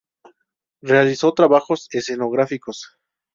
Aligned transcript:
Realizó 0.81 1.31
trabajos 1.35 1.87
escenográficos. 1.91 2.97